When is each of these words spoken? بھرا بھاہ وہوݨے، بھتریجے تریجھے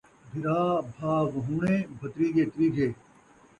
بھرا 0.31 0.61
بھاہ 0.93 1.23
وہوݨے، 1.33 1.75
بھتریجے 1.97 2.43
تریجھے 2.53 2.89